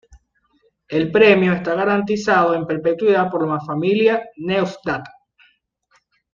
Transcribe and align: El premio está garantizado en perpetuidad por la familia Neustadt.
El 0.87 1.11
premio 1.11 1.53
está 1.53 1.75
garantizado 1.75 2.55
en 2.55 2.65
perpetuidad 2.65 3.29
por 3.29 3.47
la 3.47 3.59
familia 3.59 4.23
Neustadt. 4.37 5.05